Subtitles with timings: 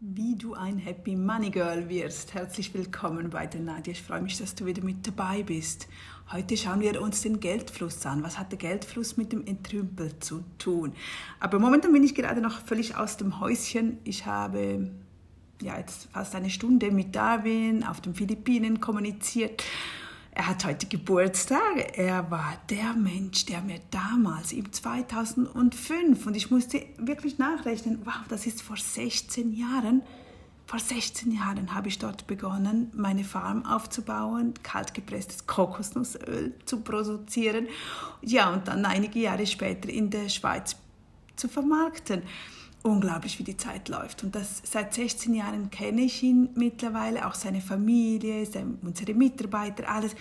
[0.00, 2.32] wie du ein Happy Money Girl wirst.
[2.32, 3.92] Herzlich willkommen bei der Nadja.
[3.92, 5.88] Ich freue mich, dass du wieder mit dabei bist.
[6.30, 8.22] Heute schauen wir uns den Geldfluss an.
[8.22, 10.92] Was hat der Geldfluss mit dem Entrümpel zu tun?
[11.40, 13.98] Aber momentan bin ich gerade noch völlig aus dem Häuschen.
[14.04, 14.88] Ich habe
[15.60, 19.64] ja jetzt fast eine Stunde mit Darwin auf den Philippinen kommuniziert
[20.38, 21.98] er hat heute Geburtstag.
[21.98, 28.20] Er war der Mensch, der mir damals im 2005 und ich musste wirklich nachrechnen, wow,
[28.28, 30.02] das ist vor 16 Jahren.
[30.64, 37.66] Vor 16 Jahren habe ich dort begonnen, meine Farm aufzubauen, kaltgepresstes Kokosnussöl zu produzieren.
[38.22, 40.76] Ja, und dann einige Jahre später in der Schweiz
[41.34, 42.22] zu vermarkten
[42.82, 44.24] unglaublich, wie die Zeit läuft.
[44.24, 48.46] Und das, seit 16 Jahren kenne ich ihn mittlerweile, auch seine Familie,
[48.82, 50.14] unsere Mitarbeiter, alles.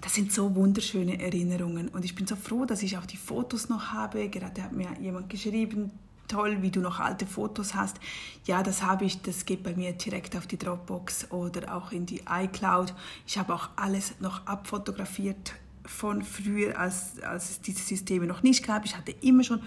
[0.00, 1.88] Das sind so wunderschöne Erinnerungen.
[1.88, 4.28] Und ich bin so froh, dass ich auch die Fotos noch habe.
[4.28, 5.90] Gerade hat mir jemand geschrieben,
[6.28, 7.98] toll, wie du noch alte Fotos hast.
[8.44, 12.06] Ja, das habe ich, das geht bei mir direkt auf die Dropbox oder auch in
[12.06, 12.94] die iCloud.
[13.26, 18.64] Ich habe auch alles noch abfotografiert von früher, als, als es diese Systeme noch nicht
[18.64, 18.84] gab.
[18.84, 19.60] Ich hatte immer schon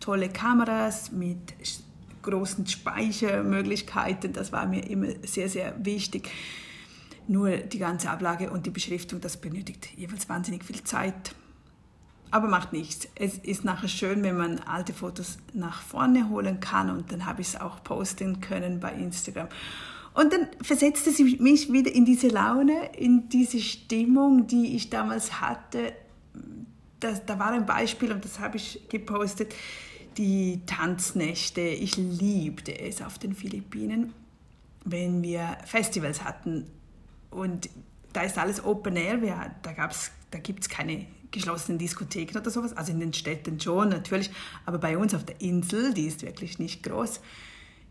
[0.00, 1.54] tolle Kameras mit
[2.22, 4.32] großen Speichermöglichkeiten.
[4.32, 6.30] Das war mir immer sehr, sehr wichtig.
[7.26, 11.34] Nur die ganze Ablage und die Beschriftung, das benötigt jeweils wahnsinnig viel Zeit.
[12.30, 13.08] Aber macht nichts.
[13.14, 17.40] Es ist nachher schön, wenn man alte Fotos nach vorne holen kann und dann habe
[17.40, 19.48] ich es auch posten können bei Instagram.
[20.14, 25.40] Und dann versetzte sie mich wieder in diese Laune, in diese Stimmung, die ich damals
[25.40, 25.92] hatte.
[27.00, 29.54] Das, da war ein Beispiel und das habe ich gepostet
[30.18, 31.62] die Tanznächte.
[31.62, 34.12] Ich liebte es auf den Philippinen,
[34.84, 36.66] wenn wir Festivals hatten.
[37.30, 37.70] Und
[38.12, 39.54] da ist alles Open Air.
[39.62, 39.90] Da
[40.30, 42.76] da gibt es keine geschlossenen Diskotheken oder sowas.
[42.76, 44.30] Also in den Städten schon natürlich.
[44.66, 47.20] Aber bei uns auf der Insel, die ist wirklich nicht groß,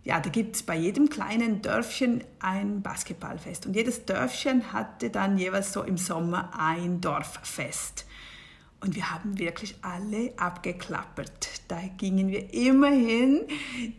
[0.04, 3.66] ja, da gibt es bei jedem kleinen Dörfchen ein Basketballfest.
[3.66, 8.06] Und jedes Dörfchen hatte dann jeweils so im Sommer ein Dorffest.
[8.80, 11.50] Und wir haben wirklich alle abgeklappert.
[11.68, 13.42] Da gingen wir immer hin.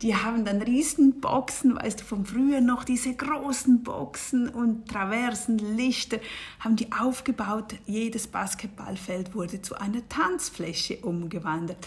[0.03, 5.59] Die haben dann riesen Boxen, weißt du, von früher noch diese großen Boxen und Traversen,
[5.59, 6.21] Lichter,
[6.61, 7.75] haben die aufgebaut.
[7.87, 11.79] Jedes Basketballfeld wurde zu einer Tanzfläche umgewandelt.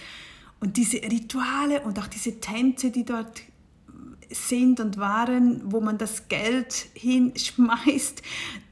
[0.60, 3.42] Und diese Rituale und auch diese Tänze, die dort
[4.34, 8.22] sind und waren, wo man das Geld hinschmeißt,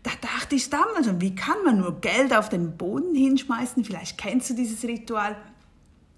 [0.04, 3.84] da dachte ich damals schon, wie kann man nur Geld auf den Boden hinschmeißen?
[3.84, 5.36] Vielleicht kennst du dieses Ritual.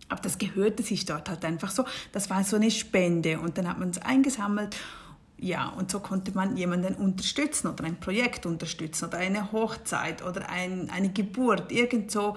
[0.09, 1.85] Aber das gehörte sich dort halt einfach so.
[2.11, 4.75] Das war so eine Spende und dann hat man es eingesammelt.
[5.37, 10.49] Ja, und so konnte man jemanden unterstützen oder ein Projekt unterstützen oder eine Hochzeit oder
[10.49, 12.35] ein, eine Geburt, irgend so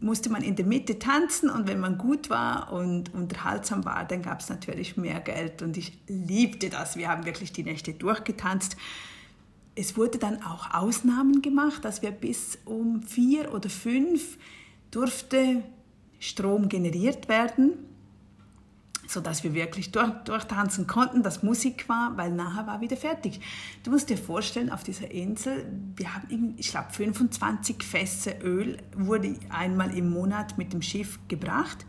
[0.00, 4.22] musste man in der Mitte tanzen und wenn man gut war und unterhaltsam war, dann
[4.22, 6.96] gab es natürlich mehr Geld und ich liebte das.
[6.96, 8.76] Wir haben wirklich die Nächte durchgetanzt.
[9.74, 14.38] Es wurde dann auch Ausnahmen gemacht, dass wir bis um vier oder fünf
[14.90, 15.62] durfte
[16.18, 17.87] Strom generiert werden
[19.08, 23.40] sodass wir wirklich durch, durchtanzen konnten, dass Musik war, weil nachher war wieder fertig.
[23.82, 29.34] Du musst dir vorstellen, auf dieser Insel, wir haben, ich glaube, 25 Fässer Öl wurde
[29.48, 31.86] einmal im Monat mit dem Schiff gebracht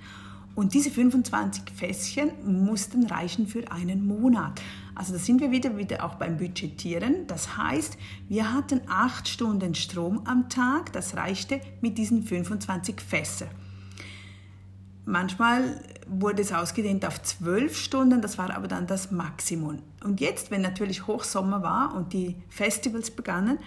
[0.56, 4.62] und diese 25 Fässchen mussten reichen für einen Monat.
[4.96, 7.28] Also da sind wir wieder, wieder auch beim Budgetieren.
[7.28, 7.97] Das heißt,
[8.28, 13.50] wir hatten acht Stunden Strom am Tag, das reichte mit diesen 25 Fässern.
[15.06, 19.80] Manchmal wurde es ausgedehnt auf zwölf Stunden, das war aber dann das Maximum.
[20.03, 23.59] Und jetzt, wenn natürlich Hochsommer war und die Festivals begannen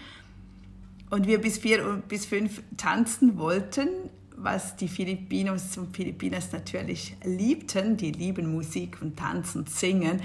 [1.10, 3.88] und wir bis vier bis fünf tanzen wollten,
[4.36, 10.20] was die Filipinos und Filipinas natürlich liebten, die lieben Musik und Tanzen, Singen,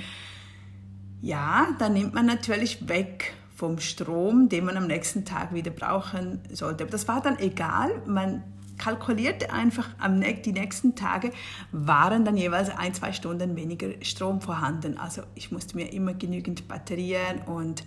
[1.22, 6.40] ja, dann nimmt man natürlich weg vom Strom, den man am nächsten Tag wieder brauchen
[6.52, 6.84] sollte.
[6.84, 8.44] Aber das war dann egal, man
[8.78, 11.32] kalkulierte einfach, am, die nächsten Tage
[11.72, 14.98] waren dann jeweils ein, zwei Stunden weniger Strom vorhanden.
[14.98, 17.84] Also ich musste mir immer genügend Batterien und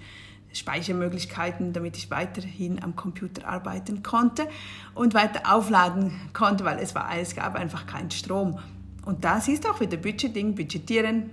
[0.53, 4.49] Speichermöglichkeiten, damit ich weiterhin am Computer arbeiten konnte
[4.95, 8.59] und weiter aufladen konnte, weil es, war, es gab einfach keinen Strom.
[9.05, 11.31] Und das ist auch wieder Budgeting, Budgetieren.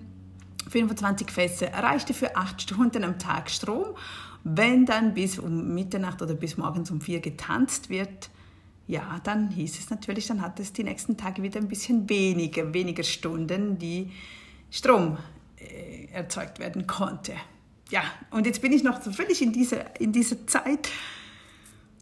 [0.70, 3.96] 25 Fässer erreichte für 8 Stunden am Tag Strom.
[4.44, 8.30] Wenn dann bis um Mitternacht oder bis morgens um 4 getanzt wird,
[8.88, 12.74] ja, dann hieß es natürlich, dann hat es die nächsten Tage wieder ein bisschen weniger,
[12.74, 14.12] weniger Stunden, die
[14.72, 15.18] Strom
[15.60, 17.34] äh, erzeugt werden konnte.
[17.90, 20.90] Ja, und jetzt bin ich noch so völlig in dieser, in dieser Zeit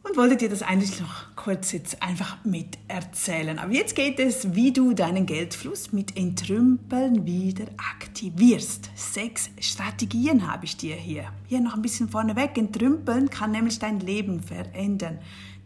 [0.07, 3.57] und wollte dir das eigentlich noch kurz jetzt einfach mit erzählen.
[3.57, 8.91] Aber jetzt geht es, wie du deinen Geldfluss mit Entrümpeln wieder aktivierst.
[8.95, 11.25] Sechs Strategien habe ich dir hier.
[11.47, 12.55] Hier noch ein bisschen vorneweg.
[12.55, 15.19] Entrümpeln kann nämlich dein Leben verändern.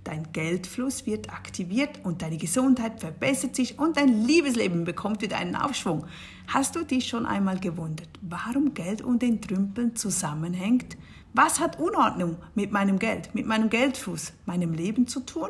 [0.03, 5.55] Dein Geldfluss wird aktiviert und deine Gesundheit verbessert sich und dein Liebesleben bekommt wieder einen
[5.55, 6.05] Aufschwung.
[6.47, 10.97] Hast du dich schon einmal gewundert, warum Geld und Entrümpeln zusammenhängt?
[11.33, 15.49] Was hat Unordnung mit meinem Geld, mit meinem Geldfluss, meinem Leben zu tun?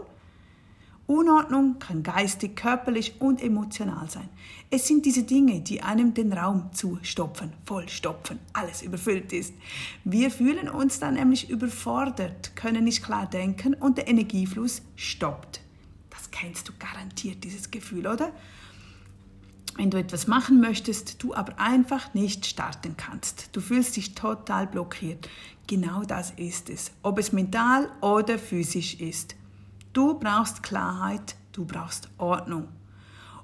[1.09, 4.29] Unordnung kann geistig, körperlich und emotional sein.
[4.69, 9.55] Es sind diese Dinge, die einem den Raum zustopfen, vollstopfen, alles überfüllt ist.
[10.03, 15.61] Wir fühlen uns dann nämlich überfordert, können nicht klar denken und der Energiefluss stoppt.
[16.11, 18.31] Das kennst du garantiert, dieses Gefühl, oder?
[19.77, 23.49] wenn du etwas machen möchtest, du aber einfach nicht starten kannst.
[23.53, 25.29] Du fühlst dich total blockiert.
[25.67, 29.35] Genau das ist es, ob es mental oder physisch ist.
[29.93, 32.67] Du brauchst Klarheit, du brauchst Ordnung.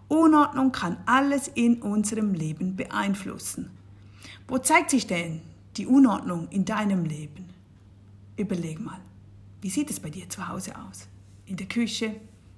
[0.07, 3.71] Unordnung kann alles in unserem Leben beeinflussen.
[4.47, 5.41] Wo zeigt sich denn
[5.77, 7.49] die Unordnung in deinem Leben?
[8.37, 8.99] Überleg mal,
[9.61, 11.07] wie sieht es bei dir zu Hause aus?
[11.45, 12.15] In der Küche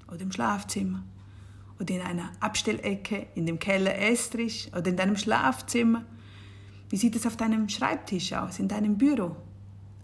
[0.07, 1.03] oder im Schlafzimmer?
[1.79, 6.03] oder in einer Abstellecke, in dem Keller Estrich oder in deinem Schlafzimmer?
[6.89, 9.35] Wie sieht es auf deinem Schreibtisch aus, in deinem Büro?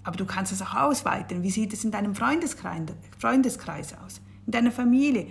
[0.04, 1.44] Aber du kannst es auch ausweiten.
[1.44, 2.82] Wie sieht es in deinem Freundeskreis,
[3.18, 5.28] Freundeskreis aus, in deiner Familie,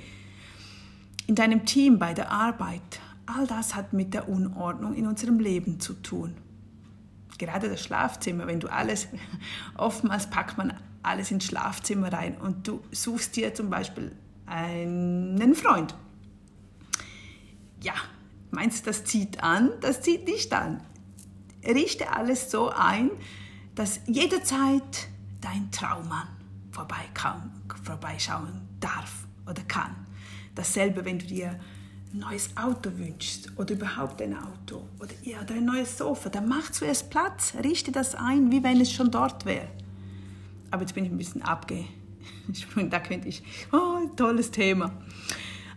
[1.27, 3.01] in deinem Team, bei der Arbeit?
[3.27, 6.35] All das hat mit der Unordnung in unserem Leben zu tun.
[7.39, 9.09] Gerade das Schlafzimmer, wenn du alles,
[9.77, 14.13] oftmals packt man alles ins Schlafzimmer rein und du suchst dir zum Beispiel
[14.47, 15.95] einen Freund
[17.83, 17.95] ja,
[18.51, 19.71] meinst du, das zieht an?
[19.81, 20.81] Das zieht nicht an.
[21.65, 23.11] Richte alles so ein,
[23.75, 25.09] dass jederzeit
[25.41, 26.29] dein Traummann
[26.71, 29.95] vorbeischauen darf oder kann.
[30.55, 31.59] Dasselbe, wenn du dir
[32.13, 36.49] ein neues Auto wünschst oder überhaupt ein Auto oder, ja, oder ein neues Sofa, dann
[36.49, 39.69] mach zuerst Platz, richte das ein, wie wenn es schon dort wäre.
[40.71, 43.43] Aber jetzt bin ich ein bisschen abgesprungen, da könnte ich,
[43.73, 44.93] oh, tolles Thema.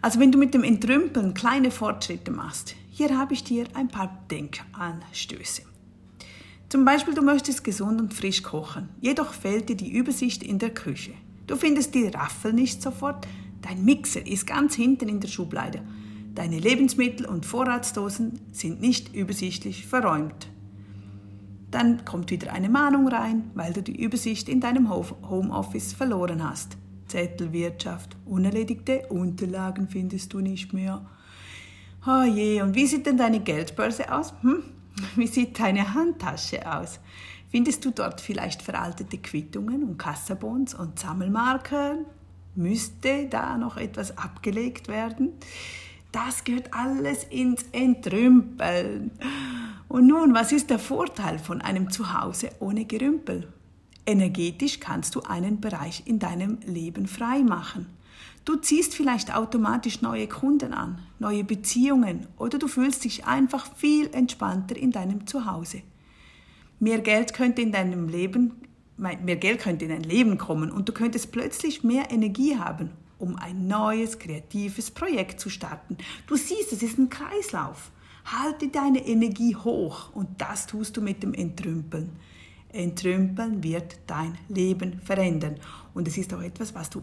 [0.02, 4.26] Also wenn du mit dem Entrümpeln kleine Fortschritte machst, hier habe ich dir ein paar
[4.30, 5.64] Denkanstöße.
[6.70, 10.72] Zum Beispiel, du möchtest gesund und frisch kochen, jedoch fehlt dir die Übersicht in der
[10.72, 11.14] Küche.
[11.48, 13.28] Du findest die Raffel nicht sofort,
[13.62, 15.82] dein Mixer ist ganz hinten in der Schublade.
[16.34, 20.48] Deine Lebensmittel und Vorratsdosen sind nicht übersichtlich verräumt.
[21.72, 26.78] Dann kommt wieder eine Mahnung rein, weil du die Übersicht in deinem Homeoffice verloren hast.
[27.08, 28.18] Zettelwirtschaft.
[28.26, 31.06] Unerledigte Unterlagen findest du nicht mehr.
[32.08, 34.34] Oh je, und wie sieht denn deine Geldbörse aus?
[34.42, 34.64] Hm?
[35.16, 37.00] Wie sieht deine Handtasche aus?
[37.50, 42.00] Findest du dort vielleicht veraltete Quittungen und Kassabons und Sammelmarker?
[42.56, 45.34] Müsste da noch etwas abgelegt werden?
[46.12, 49.12] Das gehört alles ins Entrümpeln.
[49.90, 53.52] Und nun, was ist der Vorteil von einem Zuhause ohne Gerümpel?
[54.06, 57.88] Energetisch kannst du einen Bereich in deinem Leben frei machen.
[58.46, 64.14] Du ziehst vielleicht automatisch neue Kunden an, neue Beziehungen oder du fühlst dich einfach viel
[64.14, 65.82] entspannter in deinem Zuhause.
[66.80, 68.62] Mehr Geld könnte in deinem Leben,
[68.98, 73.36] mehr Geld könnte in dein Leben kommen und du könntest plötzlich mehr Energie haben, um
[73.36, 75.98] ein neues kreatives Projekt zu starten.
[76.28, 77.90] Du siehst, es ist ein Kreislauf.
[78.26, 82.12] Halte deine Energie hoch und das tust du mit dem Entrümpeln.
[82.72, 85.56] Entrümpeln wird dein Leben verändern.
[85.96, 87.02] Und es ist auch etwas, was du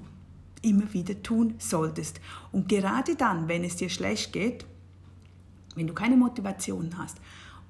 [0.63, 2.21] immer wieder tun solltest.
[2.53, 4.65] Und gerade dann, wenn es dir schlecht geht,
[5.75, 7.19] wenn du keine Motivation hast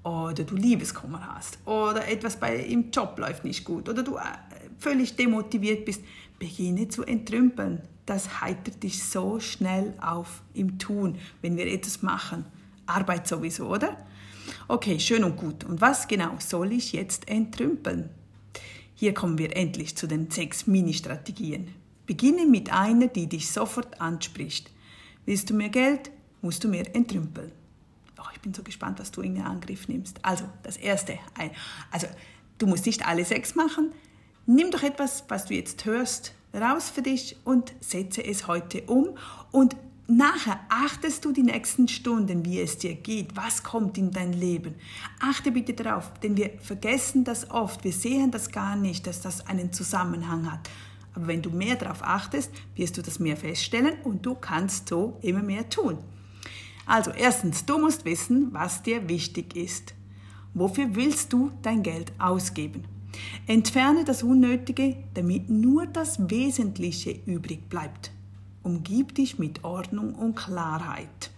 [0.03, 4.23] oder du Liebeskummer hast oder etwas bei, im Job läuft nicht gut oder du äh,
[4.79, 6.03] völlig demotiviert bist,
[6.39, 7.83] beginne zu entrümpeln.
[8.05, 12.45] Das heitert dich so schnell auf im Tun, wenn wir etwas machen.
[12.87, 13.97] Arbeit sowieso, oder?
[14.67, 15.63] Okay, schön und gut.
[15.65, 18.11] Und was genau soll ich jetzt entrümpeln?
[18.95, 21.69] Hier kommen wir endlich zu den sechs Mini-Strategien.
[22.13, 24.71] Beginne mit einer, die dich sofort anspricht.
[25.25, 26.11] Willst du mehr Geld,
[26.43, 27.51] musst du mehr entrümpeln.
[28.21, 30.23] Oh, ich bin so gespannt, was du in Angriff nimmst.
[30.23, 31.19] Also, das erste.
[31.91, 32.09] Also,
[32.59, 33.93] du musst nicht alle sechs machen.
[34.45, 39.17] Nimm doch etwas, was du jetzt hörst, raus für dich und setze es heute um
[39.51, 39.75] und
[40.09, 44.75] Nachher achtest du die nächsten Stunden, wie es dir geht, was kommt in dein Leben.
[45.21, 49.47] Achte bitte darauf, denn wir vergessen das oft, wir sehen das gar nicht, dass das
[49.47, 50.69] einen Zusammenhang hat.
[51.15, 55.19] Aber wenn du mehr darauf achtest, wirst du das mehr feststellen und du kannst so
[55.23, 55.99] immer mehr tun.
[56.87, 59.95] Also erstens, du musst wissen, was dir wichtig ist.
[60.55, 62.85] Wofür willst du dein Geld ausgeben?
[63.47, 68.11] Entferne das Unnötige, damit nur das Wesentliche übrig bleibt.
[68.63, 71.31] Umgib dich mit Ordnung und Klarheit.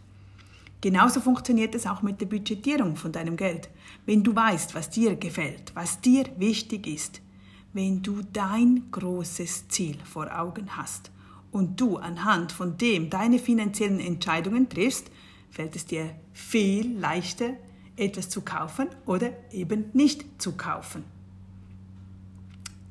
[0.81, 3.71] Genauso funktioniert es auch mit der Budgetierung von deinem Geld.
[4.05, 7.23] Wenn du weißt, was dir gefällt, was dir wichtig ist,
[7.75, 11.11] wenn du dein großes Ziel vor Augen hast
[11.51, 15.11] und du anhand von dem deine finanziellen Entscheidungen triffst,
[15.51, 17.51] fällt es dir viel leichter,
[17.97, 21.05] etwas zu kaufen oder eben nicht zu kaufen.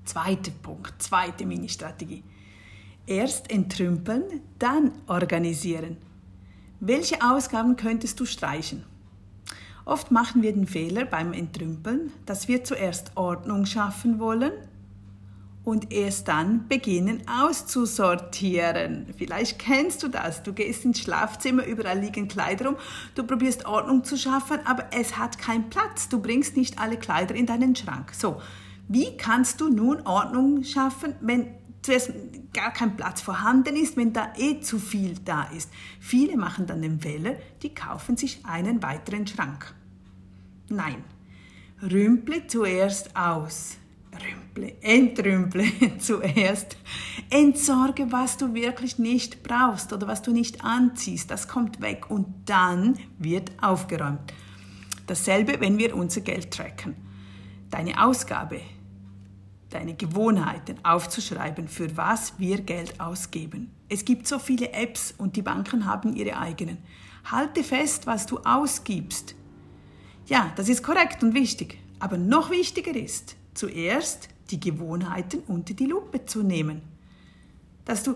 [0.03, 2.23] Zweiter Punkt, zweite Mini-Strategie.
[3.07, 5.95] Erst entrümpeln, dann organisieren.
[6.81, 8.83] Welche Ausgaben könntest du streichen?
[9.85, 14.51] Oft machen wir den Fehler beim Entrümpeln, dass wir zuerst Ordnung schaffen wollen
[15.63, 19.07] und erst dann beginnen auszusortieren.
[19.17, 20.43] Vielleicht kennst du das.
[20.43, 22.75] Du gehst ins Schlafzimmer, überall liegen Kleider rum,
[23.15, 26.09] du probierst Ordnung zu schaffen, aber es hat keinen Platz.
[26.09, 28.13] Du bringst nicht alle Kleider in deinen Schrank.
[28.13, 28.41] So,
[28.89, 31.47] wie kannst du nun Ordnung schaffen, wenn
[31.81, 32.11] zuerst
[32.53, 35.71] gar kein Platz vorhanden ist, wenn da eh zu viel da ist?
[36.01, 39.73] Viele machen dann den Fehler, die kaufen sich einen weiteren Schrank.
[40.67, 41.03] Nein,
[41.81, 43.77] rümple zuerst aus
[44.13, 45.65] Rümple, entrümple
[45.99, 46.77] zuerst.
[47.29, 51.31] Entsorge, was du wirklich nicht brauchst oder was du nicht anziehst.
[51.31, 54.33] Das kommt weg und dann wird aufgeräumt.
[55.07, 56.95] Dasselbe, wenn wir unser Geld tracken.
[57.69, 58.61] Deine Ausgabe,
[59.69, 63.71] deine Gewohnheiten aufzuschreiben, für was wir Geld ausgeben.
[63.89, 66.77] Es gibt so viele Apps und die Banken haben ihre eigenen.
[67.25, 69.35] Halte fest, was du ausgibst.
[70.27, 71.79] Ja, das ist korrekt und wichtig.
[71.99, 76.81] Aber noch wichtiger ist, zuerst die Gewohnheiten unter die Lupe zu nehmen.
[77.85, 78.15] Dass du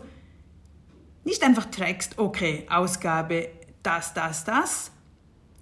[1.24, 3.50] nicht einfach trackst, okay, Ausgabe
[3.84, 4.91] das, das, das,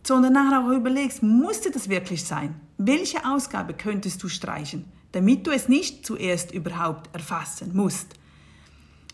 [0.04, 2.60] sondern nachher auch überlegst, musste das wirklich sein?
[2.78, 8.14] Welche Ausgabe könntest du streichen, damit du es nicht zuerst überhaupt erfassen musst?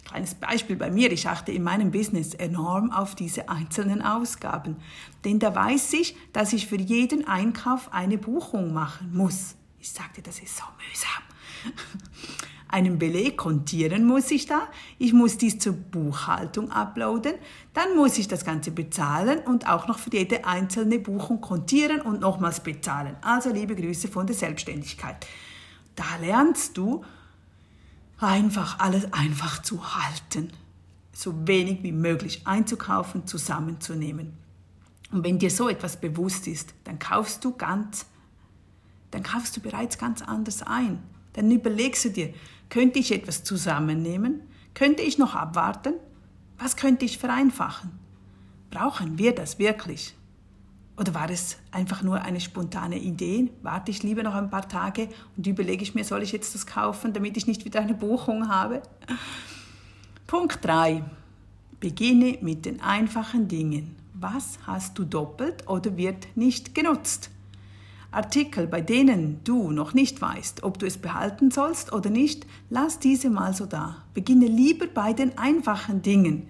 [0.04, 4.76] Kleines Beispiel bei mir, ich achte in meinem Business enorm auf diese einzelnen Ausgaben,
[5.24, 9.56] denn da weiß ich, dass ich für jeden Einkauf eine Buchung machen muss.
[9.82, 11.74] Ich sagte, das ist so mühsam.
[12.68, 14.68] Einen Beleg kontieren muss ich da,
[15.00, 17.34] ich muss dies zur Buchhaltung uploaden,
[17.74, 22.22] dann muss ich das Ganze bezahlen und auch noch für jede einzelne Buchung kontieren und
[22.22, 23.16] nochmals bezahlen.
[23.22, 25.26] Also liebe Grüße von der Selbstständigkeit.
[25.96, 27.04] Da lernst du
[28.20, 30.52] einfach alles einfach zu halten,
[31.12, 34.34] so wenig wie möglich einzukaufen, zusammenzunehmen.
[35.12, 38.06] Und wenn dir so etwas bewusst ist, dann kaufst du ganz
[39.12, 41.02] dann kaufst du bereits ganz anders ein.
[41.34, 42.34] Dann überlegst du dir,
[42.70, 44.42] könnte ich etwas zusammennehmen?
[44.74, 45.94] Könnte ich noch abwarten?
[46.58, 47.92] Was könnte ich vereinfachen?
[48.70, 50.16] Brauchen wir das wirklich?
[50.98, 53.50] Oder war es einfach nur eine spontane Idee?
[53.64, 56.66] Warte ich lieber noch ein paar Tage und überlege ich mir, soll ich jetzt das
[56.66, 58.82] kaufen, damit ich nicht wieder eine Buchung habe?
[60.28, 61.04] Punkt 3.
[61.80, 63.96] Beginne mit den einfachen Dingen.
[64.14, 67.32] Was hast du doppelt oder wird nicht genutzt?
[68.12, 73.00] Artikel, bei denen du noch nicht weißt, ob du es behalten sollst oder nicht, lass
[73.00, 74.04] diese mal so da.
[74.14, 76.48] Beginne lieber bei den einfachen Dingen.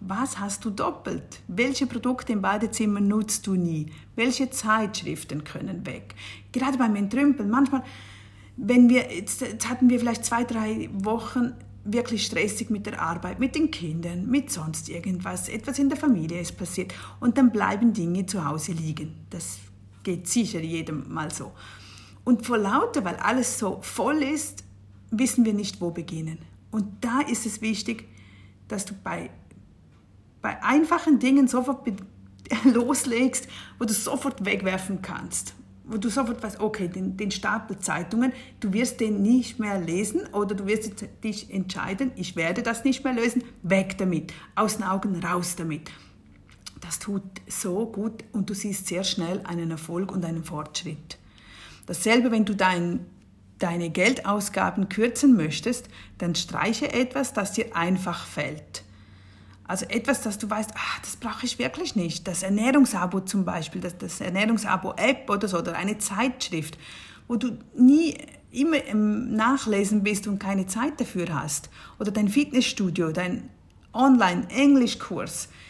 [0.00, 1.42] Was hast du doppelt?
[1.46, 3.86] Welche Produkte im Badezimmer nutzt du nie?
[4.16, 6.14] Welche Zeitschriften können weg?
[6.52, 7.84] Gerade beim Entrümpeln, manchmal,
[8.56, 11.52] wenn wir, jetzt, jetzt hatten wir vielleicht zwei, drei Wochen
[11.84, 16.40] wirklich stressig mit der Arbeit, mit den Kindern, mit sonst irgendwas, etwas in der Familie
[16.40, 19.14] ist passiert und dann bleiben Dinge zu Hause liegen.
[19.30, 19.58] Das
[20.02, 21.52] geht sicher jedem mal so.
[22.24, 24.64] Und vor lauter, weil alles so voll ist,
[25.10, 26.38] wissen wir nicht, wo beginnen.
[26.70, 28.08] Und da ist es wichtig,
[28.68, 29.30] dass du bei,
[30.40, 31.88] bei einfachen Dingen sofort
[32.64, 35.54] loslegst, wo du sofort wegwerfen kannst.
[35.84, 40.20] Wo du sofort weißt, okay, den, den Stapel Zeitungen, du wirst den nicht mehr lesen
[40.32, 44.84] oder du wirst dich entscheiden, ich werde das nicht mehr lösen, weg damit, aus den
[44.84, 45.90] Augen raus damit.
[46.90, 51.18] Das tut so gut und du siehst sehr schnell einen Erfolg und einen Fortschritt.
[51.86, 53.06] Dasselbe, wenn du dein,
[53.60, 55.86] deine Geldausgaben kürzen möchtest,
[56.18, 58.82] dann streiche etwas, das dir einfach fällt.
[59.62, 62.26] Also etwas, das du weißt, ach, das brauche ich wirklich nicht.
[62.26, 66.76] Das Ernährungsabo zum Beispiel, das, das Ernährungsabo-App oder so, oder eine Zeitschrift,
[67.28, 68.16] wo du nie
[68.50, 71.70] immer im Nachlesen bist und keine Zeit dafür hast.
[72.00, 73.48] Oder dein Fitnessstudio, dein
[73.92, 75.44] Online-Englischkurs.
[75.44, 75.60] Irgend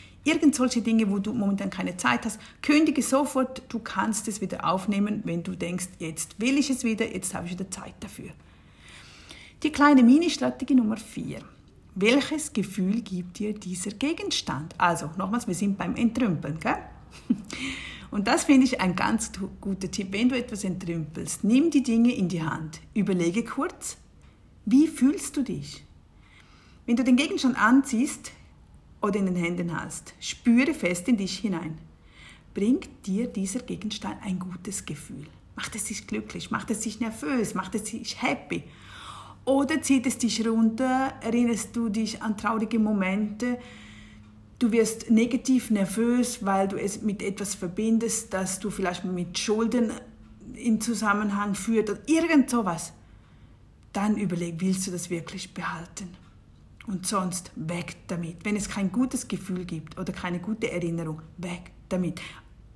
[0.53, 5.23] solche Dinge, wo du momentan keine Zeit hast, kündige sofort, du kannst es wieder aufnehmen,
[5.25, 8.31] wenn du denkst, jetzt will ich es wieder, jetzt habe ich wieder Zeit dafür.
[9.63, 11.41] Die kleine Mini-Strategie Nummer 4.
[11.95, 14.75] Welches Gefühl gibt dir dieser Gegenstand?
[14.79, 16.79] Also, nochmals, wir sind beim Entrümpeln, gell?
[18.11, 20.09] Und das finde ich ein ganz guter Tipp.
[20.13, 22.81] Wenn du etwas entrümpelst, nimm die Dinge in die Hand.
[22.95, 23.99] Überlege kurz,
[24.65, 25.85] wie fühlst du dich?
[26.87, 28.33] Wenn du den Gegenstand anziehst
[29.01, 31.79] oder in den Händen hast, spüre fest in dich hinein.
[32.55, 35.27] Bringt dir dieser Gegenstand ein gutes Gefühl?
[35.57, 36.51] Macht es dich glücklich?
[36.51, 37.55] Macht es dich nervös?
[37.55, 38.65] Macht es dich happy?
[39.45, 41.13] Oder zieht es dich runter?
[41.21, 43.59] Erinnerst du dich an traurige Momente?
[44.59, 49.93] Du wirst negativ nervös, weil du es mit etwas verbindest, das du vielleicht mit Schulden
[50.55, 52.93] in Zusammenhang führt oder irgend sowas.
[53.93, 56.09] Dann überleg, willst du das wirklich behalten?
[56.91, 58.45] Und sonst weg damit.
[58.45, 62.21] Wenn es kein gutes Gefühl gibt oder keine gute Erinnerung, weg damit.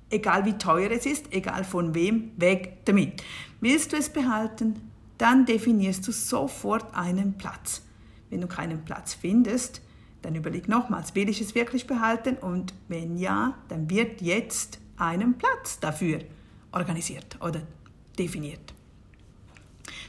[0.09, 3.21] Egal wie teuer es ist, egal von wem, weg damit.
[3.59, 7.81] Willst du es behalten, dann definierst du sofort einen Platz.
[8.29, 9.81] Wenn du keinen Platz findest,
[10.21, 12.37] dann überleg nochmals, will ich es wirklich behalten?
[12.37, 16.19] Und wenn ja, dann wird jetzt einen Platz dafür
[16.71, 17.61] organisiert oder
[18.17, 18.74] definiert.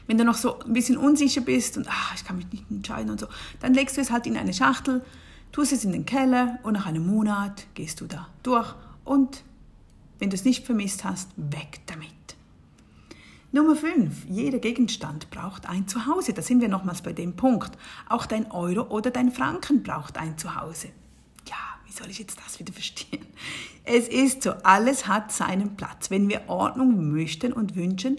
[0.07, 3.11] Wenn du noch so ein bisschen unsicher bist und ach, ich kann mich nicht entscheiden
[3.11, 3.27] und so,
[3.61, 5.05] dann legst du es halt in eine Schachtel,
[5.53, 9.43] tust es in den Keller und nach einem Monat gehst du da durch und
[10.19, 12.11] wenn du es nicht vermisst hast, weg damit.
[13.53, 14.27] Nummer 5.
[14.29, 16.33] Jeder Gegenstand braucht ein Zuhause.
[16.33, 17.79] Da sind wir nochmals bei dem Punkt.
[18.09, 20.89] Auch dein Euro oder dein Franken braucht ein Zuhause.
[21.49, 23.25] Ja, wie soll ich jetzt das wieder verstehen?
[23.85, 26.11] Es ist so, alles hat seinen Platz.
[26.11, 28.19] Wenn wir Ordnung möchten und wünschen,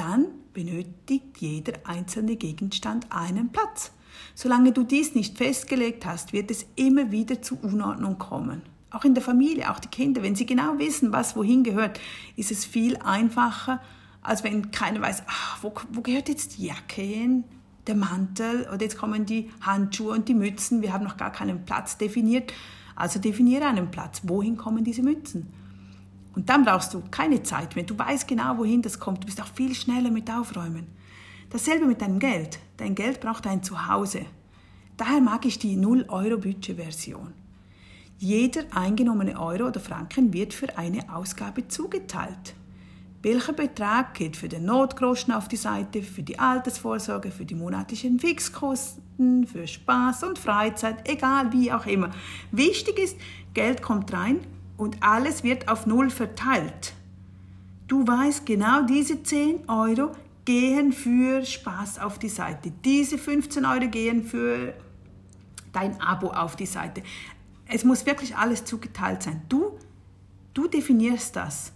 [0.00, 3.92] dann benötigt jeder einzelne Gegenstand einen Platz.
[4.34, 8.62] Solange du dies nicht festgelegt hast, wird es immer wieder zu Unordnung kommen.
[8.90, 12.00] Auch in der Familie, auch die Kinder, wenn sie genau wissen, was wohin gehört,
[12.34, 13.82] ist es viel einfacher,
[14.22, 17.44] als wenn keiner weiß, ach, wo, wo gehört jetzt die Jacke hin,
[17.86, 21.66] der Mantel oder jetzt kommen die Handschuhe und die Mützen, wir haben noch gar keinen
[21.66, 22.54] Platz definiert.
[22.96, 25.52] Also definiere einen Platz, wohin kommen diese Mützen.
[26.40, 27.84] Und dann brauchst du keine Zeit mehr.
[27.84, 29.22] Du weißt genau, wohin das kommt.
[29.22, 30.86] Du bist auch viel schneller mit Aufräumen.
[31.50, 32.58] Dasselbe mit deinem Geld.
[32.78, 34.24] Dein Geld braucht ein Zuhause.
[34.96, 37.34] Daher mag ich die 0-Euro-Budget-Version.
[38.16, 42.54] Jeder eingenommene Euro oder Franken wird für eine Ausgabe zugeteilt.
[43.20, 48.18] Welcher Betrag geht für den Notgroschen auf die Seite, für die Altersvorsorge, für die monatlichen
[48.18, 52.08] Fixkosten, für Spaß und Freizeit, egal wie auch immer.
[52.50, 53.18] Wichtig ist,
[53.52, 54.40] Geld kommt rein
[54.80, 56.94] und alles wird auf Null verteilt.
[57.86, 60.12] Du weißt genau, diese 10 Euro
[60.46, 62.72] gehen für Spaß auf die Seite.
[62.82, 64.72] Diese 15 Euro gehen für
[65.72, 67.02] dein Abo auf die Seite.
[67.66, 69.42] Es muss wirklich alles zugeteilt sein.
[69.50, 69.78] Du,
[70.54, 71.72] du definierst das.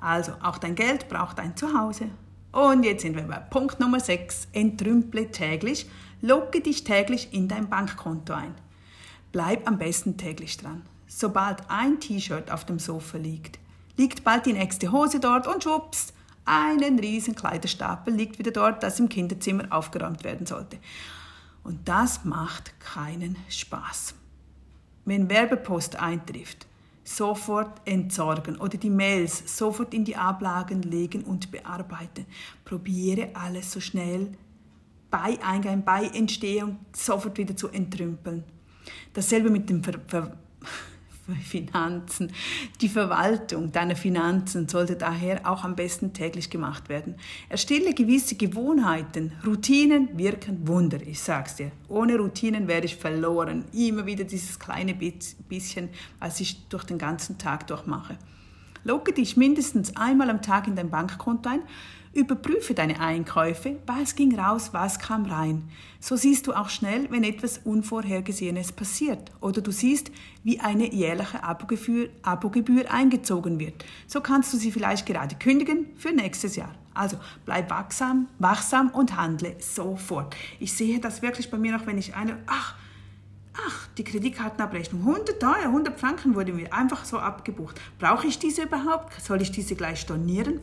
[0.00, 2.10] Also, auch dein Geld braucht ein Zuhause.
[2.52, 4.48] Und jetzt sind wir bei Punkt Nummer 6.
[4.52, 5.90] Entrümple täglich.
[6.20, 8.54] Logge dich täglich in dein Bankkonto ein.
[9.32, 10.82] Bleib am besten täglich dran.
[11.08, 13.58] Sobald ein T-Shirt auf dem Sofa liegt,
[13.96, 16.12] liegt bald die nächste Hose dort und schwupps,
[16.44, 20.78] einen riesen Kleiderstapel liegt wieder dort, das im Kinderzimmer aufgeräumt werden sollte.
[21.62, 24.14] Und das macht keinen Spaß.
[25.04, 26.66] Wenn Werbepost eintrifft,
[27.04, 32.26] sofort entsorgen oder die Mails sofort in die Ablagen legen und bearbeiten.
[32.64, 34.32] Probiere alles so schnell
[35.10, 38.44] bei Eingang, bei Entstehung sofort wieder zu entrümpeln.
[39.14, 40.36] Dasselbe mit dem Ver Ver
[41.36, 42.32] Finanzen.
[42.80, 47.16] Die Verwaltung deiner Finanzen sollte daher auch am besten täglich gemacht werden.
[47.48, 49.32] Erstelle gewisse Gewohnheiten.
[49.46, 51.70] Routinen wirken Wunder, ich sag's dir.
[51.88, 53.64] Ohne Routinen wäre ich verloren.
[53.72, 55.88] Immer wieder dieses kleine bisschen,
[56.18, 58.16] was ich durch den ganzen Tag durchmache.
[58.84, 61.62] Logge dich mindestens einmal am Tag in dein Bankkonto ein
[62.14, 65.68] Überprüfe deine Einkäufe, was ging raus, was kam rein.
[66.00, 70.10] So siehst du auch schnell, wenn etwas Unvorhergesehenes passiert oder du siehst,
[70.42, 73.84] wie eine jährliche Abogebühr, eingezogen wird.
[74.06, 76.74] So kannst du sie vielleicht gerade kündigen für nächstes Jahr.
[76.94, 80.34] Also bleib wachsam, wachsam und handle sofort.
[80.58, 82.74] Ich sehe das wirklich bei mir noch, wenn ich eine, ach,
[83.66, 87.80] ach, die Kreditkartenabrechnung, 100 Euro, 100 Franken wurde mir einfach so abgebucht.
[87.98, 89.20] Brauche ich diese überhaupt?
[89.20, 90.60] Soll ich diese gleich stornieren?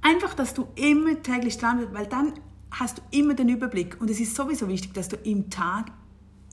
[0.00, 2.34] Einfach, dass du immer täglich dran bist, weil dann
[2.70, 4.00] hast du immer den Überblick.
[4.00, 5.86] Und es ist sowieso wichtig, dass du im Tag,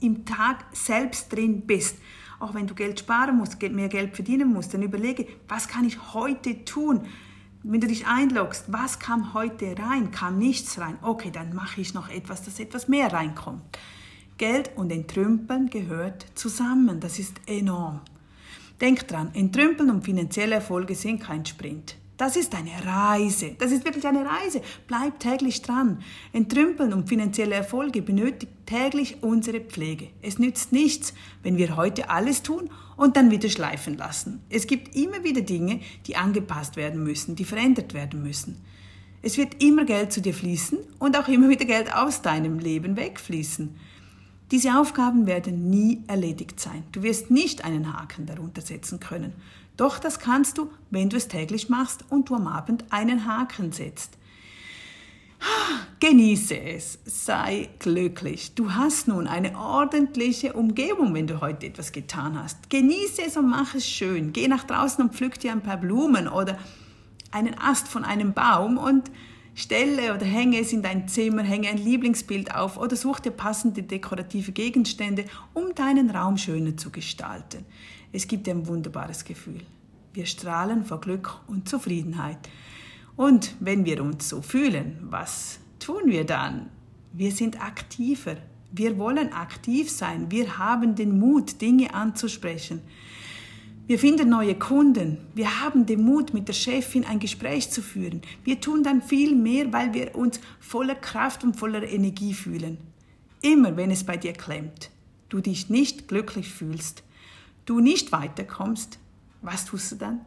[0.00, 1.96] im Tag selbst drin bist.
[2.38, 6.12] Auch wenn du Geld sparen musst, mehr Geld verdienen musst, dann überlege, was kann ich
[6.12, 7.06] heute tun?
[7.62, 10.10] Wenn du dich einloggst, was kam heute rein?
[10.10, 10.98] Kam nichts rein?
[11.02, 13.62] Okay, dann mache ich noch etwas, dass etwas mehr reinkommt.
[14.38, 17.00] Geld und Entrümpeln gehört zusammen.
[17.00, 18.00] Das ist enorm.
[18.80, 21.96] Denk dran, Entrümpeln und finanzielle Erfolge sind kein Sprint.
[22.18, 23.56] Das ist eine Reise.
[23.58, 24.60] Das ist wirklich eine Reise.
[24.86, 26.02] Bleib täglich dran.
[26.32, 30.08] Entrümpeln und finanzielle Erfolge benötigt täglich unsere Pflege.
[30.22, 34.42] Es nützt nichts, wenn wir heute alles tun und dann wieder schleifen lassen.
[34.48, 38.62] Es gibt immer wieder Dinge, die angepasst werden müssen, die verändert werden müssen.
[39.20, 42.96] Es wird immer Geld zu dir fließen und auch immer wieder Geld aus deinem Leben
[42.96, 43.74] wegfließen.
[44.50, 46.84] Diese Aufgaben werden nie erledigt sein.
[46.92, 49.32] Du wirst nicht einen Haken darunter setzen können.
[49.76, 53.72] Doch das kannst du, wenn du es täglich machst und du am Abend einen Haken
[53.72, 54.16] setzt.
[56.00, 58.54] Genieße es, sei glücklich.
[58.54, 62.70] Du hast nun eine ordentliche Umgebung, wenn du heute etwas getan hast.
[62.70, 64.32] Genieße es und mach es schön.
[64.32, 66.58] Geh nach draußen und pflück dir ein paar Blumen oder
[67.32, 69.10] einen Ast von einem Baum und
[69.56, 73.82] stelle oder hänge es in dein Zimmer, hänge ein Lieblingsbild auf oder such dir passende
[73.82, 77.64] dekorative Gegenstände, um deinen Raum schöner zu gestalten.
[78.12, 79.62] Es gibt dir ein wunderbares Gefühl.
[80.12, 82.38] Wir strahlen vor Glück und Zufriedenheit.
[83.16, 86.68] Und wenn wir uns so fühlen, was tun wir dann?
[87.12, 88.36] Wir sind aktiver.
[88.72, 90.30] Wir wollen aktiv sein.
[90.30, 92.82] Wir haben den Mut, Dinge anzusprechen.
[93.88, 95.18] Wir finden neue Kunden.
[95.34, 98.20] Wir haben den Mut, mit der Chefin ein Gespräch zu führen.
[98.42, 102.78] Wir tun dann viel mehr, weil wir uns voller Kraft und voller Energie fühlen.
[103.42, 104.90] Immer wenn es bei dir klemmt,
[105.28, 107.04] du dich nicht glücklich fühlst,
[107.64, 108.98] du nicht weiterkommst,
[109.40, 110.20] was tust du dann?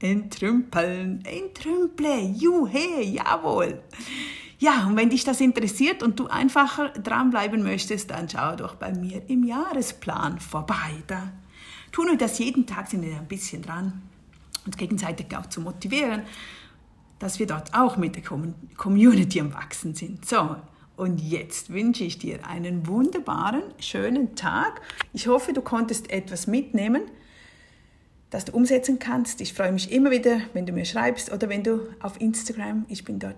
[0.00, 3.80] Entrümpeln, entrümple, juhe, jawohl.
[4.58, 8.92] Ja, und wenn dich das interessiert und du einfacher dranbleiben möchtest, dann schau doch bei
[8.92, 11.04] mir im Jahresplan vorbei.
[11.06, 11.32] Da
[11.92, 14.02] tun wir das jeden Tag, sind wir ein bisschen dran,
[14.66, 16.22] uns gegenseitig auch zu motivieren,
[17.18, 18.22] dass wir dort auch mit der
[18.76, 20.24] Community am Wachsen sind.
[20.24, 20.56] So,
[20.96, 24.80] und jetzt wünsche ich dir einen wunderbaren, schönen Tag.
[25.12, 27.02] Ich hoffe, du konntest etwas mitnehmen,
[28.30, 29.40] das du umsetzen kannst.
[29.40, 33.04] Ich freue mich immer wieder, wenn du mir schreibst oder wenn du auf Instagram, ich
[33.04, 33.36] bin dort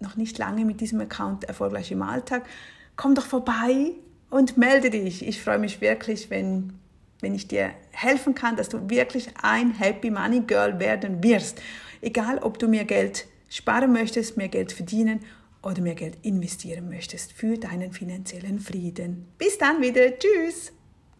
[0.00, 2.46] noch nicht lange mit diesem Account erfolgreich im Alltag,
[2.96, 3.92] komm doch vorbei
[4.30, 5.26] und melde dich.
[5.26, 6.74] Ich freue mich wirklich, wenn
[7.20, 11.60] wenn ich dir helfen kann, dass du wirklich ein Happy Money Girl werden wirst.
[12.00, 15.20] Egal, ob du mehr Geld sparen möchtest, mehr Geld verdienen
[15.62, 19.26] oder mehr Geld investieren möchtest für deinen finanziellen Frieden.
[19.38, 20.18] Bis dann wieder.
[20.18, 20.72] Tschüss.